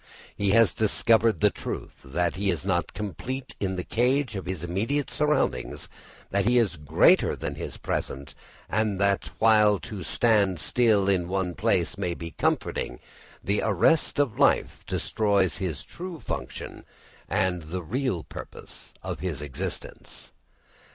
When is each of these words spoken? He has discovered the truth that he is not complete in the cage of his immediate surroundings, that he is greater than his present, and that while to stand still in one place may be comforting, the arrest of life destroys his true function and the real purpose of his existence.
He 0.35 0.49
has 0.49 0.73
discovered 0.73 1.41
the 1.41 1.51
truth 1.51 1.99
that 2.03 2.35
he 2.35 2.49
is 2.49 2.65
not 2.65 2.95
complete 2.95 3.55
in 3.59 3.75
the 3.75 3.83
cage 3.83 4.35
of 4.35 4.47
his 4.47 4.63
immediate 4.63 5.11
surroundings, 5.11 5.87
that 6.31 6.45
he 6.45 6.57
is 6.57 6.75
greater 6.75 7.35
than 7.35 7.53
his 7.53 7.77
present, 7.77 8.33
and 8.67 8.99
that 8.99 9.29
while 9.37 9.77
to 9.81 10.01
stand 10.01 10.59
still 10.59 11.07
in 11.07 11.27
one 11.27 11.53
place 11.53 11.99
may 11.99 12.15
be 12.15 12.31
comforting, 12.31 12.99
the 13.43 13.61
arrest 13.63 14.17
of 14.17 14.39
life 14.39 14.83
destroys 14.87 15.57
his 15.57 15.83
true 15.83 16.19
function 16.19 16.83
and 17.29 17.61
the 17.61 17.83
real 17.83 18.23
purpose 18.23 18.95
of 19.03 19.19
his 19.19 19.39
existence. 19.39 20.31